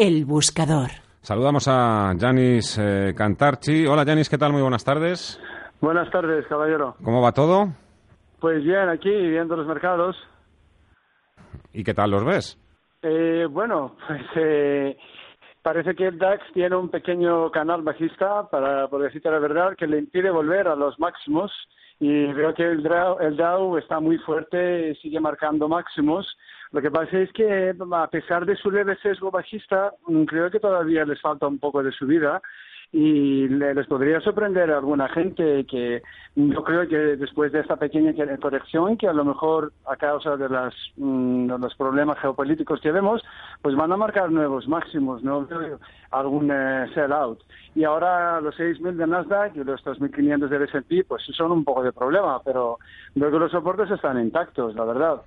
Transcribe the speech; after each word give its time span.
El 0.00 0.24
buscador. 0.24 0.88
Saludamos 1.20 1.68
a 1.68 2.14
Janis 2.18 2.78
eh, 2.78 3.12
Cantarchi. 3.14 3.86
Hola 3.86 4.06
Janis, 4.06 4.30
¿qué 4.30 4.38
tal? 4.38 4.50
Muy 4.50 4.62
buenas 4.62 4.82
tardes. 4.82 5.38
Buenas 5.78 6.10
tardes, 6.10 6.46
caballero. 6.46 6.96
¿Cómo 7.04 7.20
va 7.20 7.32
todo? 7.32 7.68
Pues 8.40 8.64
bien, 8.64 8.88
aquí 8.88 9.10
viendo 9.10 9.56
los 9.56 9.66
mercados. 9.66 10.16
¿Y 11.74 11.84
qué 11.84 11.92
tal 11.92 12.12
los 12.12 12.24
ves? 12.24 12.58
Eh, 13.02 13.46
bueno, 13.50 13.94
pues 14.08 14.22
eh, 14.36 14.96
parece 15.62 15.94
que 15.94 16.06
el 16.06 16.18
DAX 16.18 16.44
tiene 16.52 16.76
un 16.76 16.88
pequeño 16.88 17.50
canal 17.50 17.82
bajista, 17.82 18.48
para 18.50 18.88
por 18.88 19.02
decirte 19.02 19.30
la 19.30 19.38
verdad, 19.38 19.76
que 19.76 19.86
le 19.86 19.98
impide 19.98 20.30
volver 20.30 20.68
a 20.68 20.76
los 20.76 20.98
máximos. 20.98 21.52
Y 21.98 22.32
veo 22.32 22.54
que 22.54 22.62
el 22.62 22.82
Dow, 22.82 23.18
el 23.20 23.36
Dow 23.36 23.76
está 23.76 24.00
muy 24.00 24.16
fuerte, 24.18 24.94
sigue 25.02 25.20
marcando 25.20 25.68
máximos. 25.68 26.26
Lo 26.72 26.80
que 26.80 26.90
pasa 26.90 27.18
es 27.18 27.30
que, 27.32 27.74
a 27.92 28.06
pesar 28.08 28.46
de 28.46 28.56
su 28.56 28.70
leve 28.70 28.96
sesgo 29.02 29.30
bajista, 29.30 29.92
mm, 30.06 30.24
creo 30.24 30.50
que 30.50 30.60
todavía 30.60 31.04
les 31.04 31.20
falta 31.20 31.46
un 31.46 31.58
poco 31.58 31.82
de 31.82 31.92
subida 31.92 32.40
y 32.92 33.46
les 33.48 33.86
podría 33.86 34.20
sorprender 34.20 34.70
a 34.72 34.78
alguna 34.78 35.08
gente 35.08 35.64
que 35.66 36.02
yo 36.34 36.64
creo 36.64 36.88
que 36.88 36.96
después 36.96 37.52
de 37.52 37.60
esta 37.60 37.76
pequeña 37.76 38.12
corrección 38.40 38.96
que 38.96 39.06
a 39.06 39.12
lo 39.12 39.24
mejor 39.24 39.72
a 39.86 39.96
causa 39.96 40.36
mm, 40.96 41.46
de 41.46 41.58
los 41.58 41.74
problemas 41.76 42.18
geopolíticos 42.18 42.80
que 42.80 42.90
vemos 42.90 43.22
pues 43.62 43.76
van 43.76 43.92
a 43.92 43.96
marcar 43.96 44.32
nuevos 44.32 44.66
máximos 44.66 45.22
no 45.22 45.46
algún 46.10 46.50
eh, 46.50 46.86
sell 46.94 47.12
out 47.12 47.40
y 47.74 47.84
ahora 47.84 48.40
los 48.40 48.56
6.000 48.56 48.96
de 48.96 49.06
Nasdaq 49.06 49.54
y 49.54 49.62
los 49.62 49.84
2.500 49.84 50.48
del 50.48 50.62
S&P 50.62 51.04
pues 51.04 51.22
son 51.36 51.52
un 51.52 51.64
poco 51.64 51.84
de 51.84 51.92
problema 51.92 52.40
pero 52.44 52.78
creo 53.14 53.30
que 53.30 53.38
los 53.38 53.52
soportes 53.52 53.90
están 53.90 54.20
intactos 54.20 54.74
la 54.74 54.84
verdad. 54.84 55.22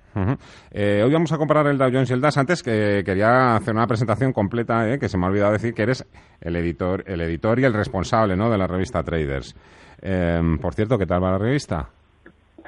Eh, 0.70 1.02
hoy 1.04 1.12
vamos 1.12 1.32
a 1.32 1.38
comparar 1.38 1.66
el 1.68 1.78
Dow 1.78 1.90
Jones 1.90 2.10
y 2.10 2.12
el 2.12 2.20
DAS 2.20 2.36
antes 2.36 2.62
que 2.62 3.02
quería 3.04 3.56
hacer 3.56 3.74
una 3.74 3.86
presentación 3.86 4.32
completa 4.34 4.90
eh, 4.90 4.98
que 4.98 5.08
se 5.08 5.16
me 5.16 5.24
ha 5.24 5.28
olvidado 5.30 5.52
decir 5.52 5.72
que 5.72 5.82
eres 5.82 6.06
el 6.40 6.56
editor 6.56 7.04
el 7.06 7.20
editor 7.22 7.53
y 7.58 7.64
el 7.64 7.72
responsable 7.72 8.36
¿no? 8.36 8.50
de 8.50 8.58
la 8.58 8.66
revista 8.66 9.02
Traders. 9.02 9.54
Em, 10.00 10.58
por 10.58 10.74
cierto, 10.74 10.98
¿qué 10.98 11.06
tal 11.06 11.22
va 11.22 11.32
la 11.32 11.38
revista? 11.38 11.88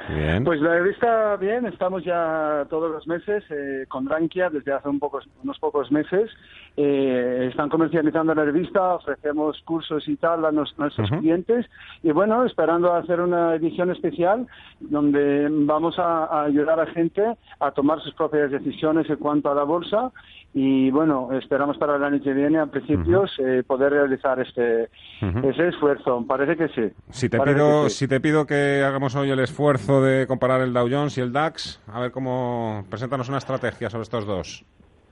Bien. 0.08 0.44
Pues 0.44 0.60
la 0.60 0.74
revista, 0.74 1.36
bien, 1.36 1.66
estamos 1.66 2.04
ya 2.04 2.64
todos 2.70 2.90
los 2.90 3.06
meses 3.08 3.42
eh, 3.50 3.86
con 3.88 4.08
Rankia 4.08 4.50
desde 4.50 4.72
hace 4.72 4.88
un 4.88 5.00
pocos, 5.00 5.28
unos 5.42 5.58
pocos 5.58 5.90
meses. 5.90 6.30
Eh, 6.78 7.48
están 7.50 7.70
comercializando 7.70 8.34
la 8.34 8.44
revista, 8.44 8.96
ofrecemos 8.96 9.62
cursos 9.64 10.06
y 10.08 10.16
tal 10.16 10.44
a 10.44 10.52
nuestros 10.52 11.10
clientes. 11.20 11.64
Y 12.02 12.10
bueno, 12.10 12.44
esperando 12.44 12.92
hacer 12.92 13.20
una 13.20 13.54
edición 13.54 13.90
especial 13.90 14.46
donde 14.80 15.48
vamos 15.50 15.98
a, 15.98 16.44
ayudar 16.44 16.78
a 16.80 16.86
gente 16.86 17.22
a 17.60 17.70
tomar 17.70 18.02
sus 18.02 18.12
propias 18.12 18.50
decisiones 18.50 19.08
en 19.08 19.16
cuanto 19.16 19.50
a 19.50 19.54
la 19.54 19.64
bolsa. 19.64 20.12
Y 20.52 20.90
bueno, 20.90 21.30
esperamos 21.32 21.78
para 21.78 21.96
el 21.96 22.04
año 22.04 22.22
que 22.22 22.32
viene, 22.34 22.58
a 22.58 22.66
principios, 22.66 23.30
eh, 23.38 23.62
poder 23.66 23.92
realizar 23.92 24.38
este 24.40 24.90
ese 25.20 25.68
esfuerzo. 25.68 26.24
Parece 26.26 26.56
que 26.56 26.68
sí. 26.68 26.94
Si 27.10 27.28
te, 27.28 27.40
pido, 27.40 27.88
si 27.88 28.06
te 28.06 28.20
pido 28.20 28.46
que 28.46 28.82
hagamos 28.84 29.14
hoy 29.16 29.30
el 29.30 29.40
esfuerzo 29.40 30.02
de 30.02 30.26
comparar 30.26 30.60
el 30.60 30.74
Dow 30.74 30.88
Jones 30.90 31.16
y 31.16 31.22
el 31.22 31.32
DAX. 31.32 31.80
A 31.86 32.00
ver 32.00 32.10
cómo 32.10 32.84
preséntanos 32.90 33.28
una 33.28 33.38
estrategia 33.38 33.88
sobre 33.88 34.02
estos 34.02 34.26
dos. 34.26 34.64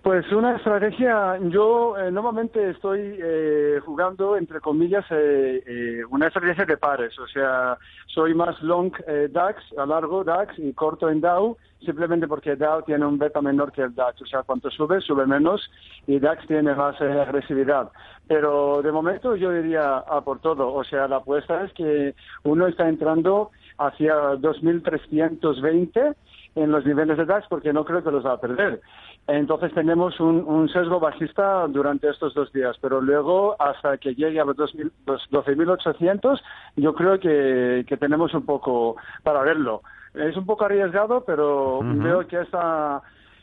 Pues 0.05 0.30
una 0.33 0.56
estrategia, 0.56 1.38
yo 1.48 1.97
eh, 1.97 2.10
normalmente 2.10 2.69
estoy 2.69 3.19
eh, 3.22 3.80
jugando, 3.86 4.36
entre 4.36 4.61
comillas, 4.61 5.06
eh, 5.08 6.02
una 6.11 6.27
estrategia 6.27 6.66
de 6.66 6.77
pares, 6.77 7.19
o 7.19 7.27
sea, 7.27 7.78
soy 8.08 8.34
más 8.34 8.61
long 8.62 8.92
DAX, 9.30 9.62
a 9.78 9.86
largo 9.86 10.22
DAX 10.22 10.58
y 10.58 10.74
corto 10.74 11.08
en 11.08 11.22
Dow, 11.22 11.56
simplemente 11.84 12.27
porque 12.27 12.56
Dow 12.56 12.82
tiene 12.82 13.06
un 13.06 13.18
beta 13.18 13.40
menor 13.40 13.72
que 13.72 13.82
el 13.82 13.94
DAX, 13.94 14.22
o 14.22 14.27
sea, 14.27 14.42
cuanto 14.42 14.70
sube, 14.70 15.00
sube 15.00 15.27
menos 15.27 15.70
y 16.06 16.18
DAX 16.18 16.46
tiene 16.46 16.74
más 16.74 17.00
agresividad. 17.00 17.90
Pero 18.27 18.82
de 18.82 18.92
momento 18.92 19.36
yo 19.36 19.50
diría 19.50 19.98
a 19.98 20.20
por 20.22 20.40
todo, 20.40 20.72
o 20.72 20.84
sea, 20.84 21.06
la 21.08 21.16
apuesta 21.16 21.64
es 21.64 21.72
que 21.74 22.14
uno 22.42 22.66
está 22.66 22.88
entrando 22.88 23.50
hacia 23.78 24.14
2.320 24.34 26.14
en 26.56 26.70
los 26.70 26.86
niveles 26.86 27.18
de 27.18 27.24
DAX 27.24 27.46
porque 27.48 27.72
no 27.72 27.84
creo 27.84 28.02
que 28.02 28.11
los 28.11 28.24
va 28.24 28.33
a 28.33 28.40
perder. 28.40 28.80
Entonces 29.27 29.72
tenemos 29.72 30.20
un, 30.20 30.68
sesgo 30.68 31.01
bajista 31.01 31.66
durante 31.68 32.11
estos 32.11 32.34
dos 32.34 32.52
días, 32.52 32.77
pero 32.80 33.01
luego 33.01 33.56
hasta 33.58 33.96
que 33.96 34.14
llegue 34.14 34.39
a 34.39 34.45
los 34.45 34.56
12.800 34.56 36.40
yo 36.77 36.95
creo 36.95 37.18
que, 37.18 37.86
tenemos 37.98 38.34
un 38.34 38.45
poco 38.45 38.96
para 39.22 39.42
verlo. 39.42 39.80
Es 40.14 40.36
un 40.36 40.47
poco 40.47 40.64
arriesgado, 40.64 41.25
pero 41.25 41.80
veo 41.83 42.27
que 42.27 42.41
esa, 42.41 43.02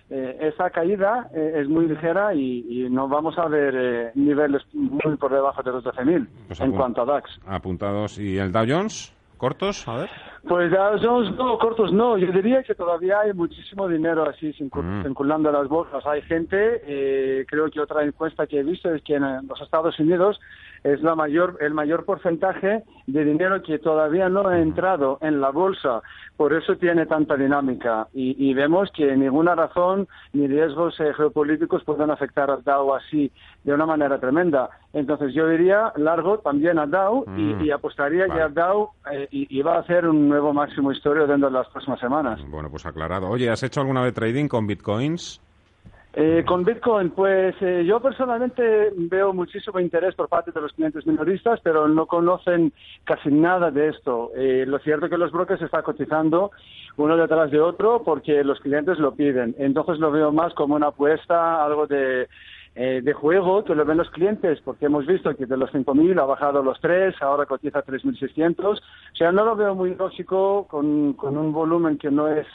eh, 0.10 0.38
esa 0.54 0.70
caída 0.70 1.30
eh, 1.34 1.62
es 1.62 1.70
muy 1.70 1.88
ligera 1.88 2.34
y, 2.34 2.88
no 2.90 3.08
vamos 3.08 3.38
a 3.38 3.48
ver 3.48 3.74
eh, 3.76 4.12
niveles 4.16 4.62
muy 4.74 5.16
por 5.18 5.32
debajo 5.32 5.62
de 5.64 5.72
los 5.72 5.84
12.000 5.84 6.28
pues 6.48 6.62
en 6.62 6.72
cuanto 6.72 7.02
a 7.02 7.06
DAX. 7.06 7.40
Apuntados. 7.46 8.18
¿Y 8.20 8.38
el 8.38 8.52
Dow 8.52 8.66
Jones? 8.68 9.16
¿Cortos? 9.42 9.88
A 9.88 9.96
ver. 9.96 10.10
Pues 10.48 10.72
no, 10.72 11.58
cortos 11.58 11.92
no. 11.92 12.16
Yo 12.16 12.32
diría 12.32 12.62
que 12.62 12.76
todavía 12.76 13.22
hay 13.22 13.34
muchísimo 13.34 13.88
dinero 13.88 14.30
así 14.30 14.54
mm. 14.60 15.02
circulando 15.02 15.52
las 15.52 15.68
bolsas. 15.68 16.06
Hay 16.06 16.22
gente, 16.22 16.82
eh, 16.86 17.44
creo 17.48 17.72
que 17.72 17.80
otra 17.80 18.04
encuesta 18.04 18.46
que 18.46 18.60
he 18.60 18.64
visto 18.64 18.94
es 18.94 19.02
que 19.02 19.16
en 19.16 19.24
los 19.48 19.60
Estados 19.60 20.00
Unidos 20.00 20.40
es 20.84 21.02
la 21.02 21.16
mayor, 21.16 21.58
el 21.62 21.74
mayor 21.74 22.06
porcentaje 22.06 22.84
de 23.08 23.26
dinero 23.26 23.62
que 23.62 23.80
todavía 23.80 24.30
no 24.30 24.48
ha 24.48 24.60
entrado 24.60 25.18
en 25.22 25.42
la 25.42 25.50
bolsa. 25.50 26.02
Por 26.38 26.54
eso 26.54 26.76
tiene 26.78 27.06
tanta 27.06 27.36
dinámica. 27.36 28.08
Y, 28.14 28.54
vemos 28.54 28.92
que 28.92 29.16
ninguna 29.16 29.56
razón 29.56 30.08
ni 30.34 30.48
riesgos 30.48 31.00
eh, 31.00 31.14
geopolíticos 31.16 31.84
pueden 31.84 32.10
afectar 32.10 32.50
al 32.50 32.64
Dow 32.64 32.94
así 32.96 33.32
de 33.64 33.74
una 33.74 33.86
manera 33.86 34.20
tremenda. 34.20 34.70
Entonces 34.94 35.34
yo 35.34 35.48
diría 35.48 35.94
largo 35.96 36.40
también 36.40 36.80
a 36.80 36.86
y, 36.86 36.90
mm. 36.90 37.72
apostaría 37.74 38.28
que 38.28 38.42
a 38.42 38.50
Dow 38.50 38.90
eh, 39.12 39.28
iba 39.32 39.76
a 39.76 39.80
hacer 39.80 40.08
un 40.08 40.28
nuevo 40.28 40.54
máximo 40.54 40.92
histórico 40.92 41.28
dentro 41.28 41.50
de 41.50 41.58
las 41.58 41.68
próximas 41.70 42.00
semanas. 42.00 42.40
Bueno, 42.50 42.70
pues 42.70 42.86
aclarado. 42.86 43.30
Oye, 43.30 43.50
¿has 43.50 43.64
hecho 43.64 43.82
alguna 43.82 44.02
vez 44.02 44.14
trading 44.14 44.48
con 44.48 44.68
bitcoins? 44.68 45.42
Eh, 46.14 46.44
con 46.46 46.66
Bitcoin, 46.66 47.12
pues 47.12 47.56
eh, 47.62 47.86
yo 47.86 48.02
personalmente 48.02 48.92
veo 48.96 49.32
muchísimo 49.32 49.80
interés 49.80 50.14
por 50.14 50.28
parte 50.28 50.52
de 50.52 50.60
los 50.60 50.74
clientes 50.74 51.08
minoristas, 51.08 51.62
pero 51.64 51.88
no 51.88 52.06
conocen 52.06 52.74
casi 53.06 53.30
nada 53.30 53.72
de 53.72 53.90
esto. 53.90 54.30
Eh, 54.36 54.66
lo 54.68 54.80
cierto 54.80 55.06
es 55.06 55.12
que 55.12 55.18
los 55.18 55.32
brokers 55.32 55.62
están 55.62 55.84
cotizando 55.84 56.52
uno 56.98 57.16
detrás 57.16 57.50
de 57.50 57.62
otro 57.62 58.04
porque 58.04 58.44
los 58.44 58.60
clientes 58.60 59.00
lo 59.00 59.16
piden. 59.16 59.56
Entonces 59.58 60.00
lo 60.00 60.12
veo 60.12 60.34
más 60.34 60.54
como 60.54 60.76
una 60.76 60.88
apuesta, 60.88 61.64
algo 61.64 61.88
de, 61.88 62.28
de 62.76 63.14
juego 63.14 63.64
que 63.64 63.74
lo 63.74 63.86
ven 63.86 63.98
los 63.98 64.12
clientes, 64.12 64.60
porque 64.66 64.88
hemos 64.88 65.06
visto 65.06 65.34
que 65.38 65.46
de 65.46 65.56
los 65.56 65.72
5.000 65.72 66.22
ha 66.22 66.26
bajado 66.26 66.60
a 66.60 66.64
los 66.64 66.80
3, 66.82 67.22
ahora 67.22 67.46
cotiza 67.46 67.86
3.600. 67.86 68.66
O 68.66 69.16
sea, 69.16 69.32
no 69.32 69.46
lo 69.46 69.56
veo 69.56 69.76
muy 69.76 69.96
lógico 69.96 70.68
con, 70.70 71.14
con 71.14 71.38
un 71.38 71.54
volumen 71.54 71.98
que 71.98 72.12
no 72.12 72.28
es, 72.28 72.48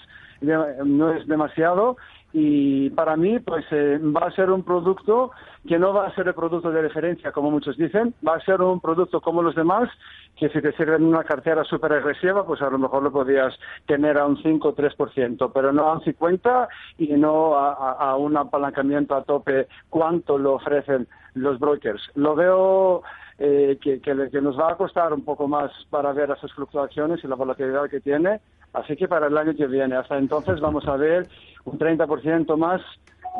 no 0.42 1.12
es 1.12 1.26
demasiado 1.26 1.96
y 2.32 2.91
para 2.91 3.16
mí 3.16 3.38
pues 3.38 3.64
eh, 3.70 3.98
va 3.98 4.26
a 4.26 4.32
ser 4.32 4.50
un 4.50 4.62
producto 4.62 5.31
que 5.66 5.78
no 5.78 5.92
va 5.92 6.06
a 6.06 6.14
ser 6.14 6.28
el 6.28 6.34
producto 6.34 6.70
de 6.70 6.82
referencia 6.82 7.32
como 7.32 7.50
muchos 7.50 7.76
dicen, 7.76 8.14
va 8.26 8.37
a 8.37 8.41
ser 8.41 8.60
un 8.60 8.81
producto 8.81 9.20
como 9.20 9.42
los 9.42 9.54
demás 9.54 9.88
que 10.36 10.48
si 10.50 10.60
te 10.60 10.72
sirve 10.72 10.97
en 10.97 11.04
una 11.04 11.25
cartera 11.25 11.65
súper 11.65 11.94
agresiva 11.94 12.47
pues 12.47 12.60
a 12.62 12.70
lo 12.70 12.78
mejor 12.78 13.03
lo 13.03 13.10
podrías 13.10 13.54
tener 13.86 14.19
a 14.19 14.26
un 14.26 14.36
5 14.42 14.69
o 14.69 14.75
3%, 14.75 15.50
pero 15.53 15.72
no 15.72 15.86
a 15.86 15.94
un 15.94 16.03
50 16.03 16.69
y 16.98 17.09
no 17.15 17.54
a, 17.56 18.16
un 18.16 18.36
apalancamiento 18.36 19.15
a 19.15 19.22
tope 19.22 19.66
cuánto 19.88 20.38
lo 20.38 20.54
ofrecen 20.54 21.09
los 21.34 21.59
brokers. 21.59 22.03
Lo 22.15 22.34
veo 22.34 23.03
eh, 23.38 23.78
que, 23.82 24.41
nos 24.41 24.59
va 24.59 24.72
a 24.72 24.76
costar 24.76 25.12
un 25.12 25.25
poco 25.25 25.47
más 25.48 25.70
para 25.91 26.12
ver 26.12 26.31
esas 26.31 26.53
fluctuaciones 26.53 27.22
y 27.22 27.28
la 27.28 27.34
volatilidad 27.34 27.88
que 27.88 28.00
tiene. 28.00 28.41
Así 28.76 28.94
que 28.94 29.09
para 29.09 29.28
el 29.28 29.38
año 29.38 29.54
que 29.56 29.66
viene, 29.66 29.97
hasta 29.97 30.19
entonces 30.19 30.60
vamos 30.60 30.87
a 30.87 30.97
ver 30.97 31.26
un 31.64 31.78
30% 31.78 32.59
más, 32.59 32.82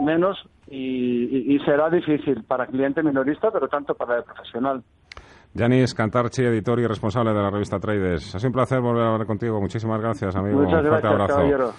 menos, 0.01 0.39
y, 0.69 1.59
será 1.65 1.91
difícil 1.91 2.43
para 2.45 2.67
cliente 2.67 3.03
minorista, 3.03 3.51
pero 3.51 3.69
tanto 3.69 3.95
para 3.95 4.16
el 4.16 4.25
profesional. 4.25 4.83
Yanis 5.53 5.95
Cantarchi, 5.95 6.43
editor 6.43 6.81
y 6.81 6.87
responsable 6.87 7.33
de 7.33 7.43
la 7.43 7.51
revista 7.51 7.78
Traders. 7.78 8.34
Ha 8.34 8.39
sido 8.39 8.49
un 8.49 8.55
placer 8.55 8.81
volver 8.81 9.05
a 9.05 9.13
hablar 9.13 9.27
contigo. 9.27 9.60
Muchísimas 9.60 10.01
gracias, 10.01 10.34
amigo. 10.37 10.60
Muchas 10.60 10.83
gracias, 10.83 11.27
caballero. 11.27 11.72